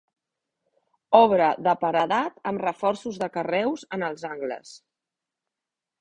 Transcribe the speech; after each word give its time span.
Obra 1.17 1.49
de 1.67 1.75
paredat 1.83 2.41
amb 2.53 2.63
reforços 2.65 3.21
de 3.25 3.31
carreus 3.37 3.87
en 3.99 4.07
els 4.11 4.29
angles. 4.35 4.77